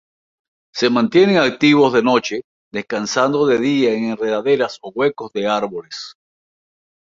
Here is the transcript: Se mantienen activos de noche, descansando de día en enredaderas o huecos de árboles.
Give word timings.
Se 0.73 0.89
mantienen 0.89 1.37
activos 1.37 1.93
de 1.93 2.01
noche, 2.01 2.41
descansando 2.73 3.45
de 3.45 3.59
día 3.59 3.93
en 3.93 4.05
enredaderas 4.05 4.79
o 4.81 4.89
huecos 4.89 5.31
de 5.31 5.45
árboles. 5.45 6.15